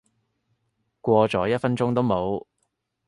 [0.99, 2.43] 過咗一分鐘都冇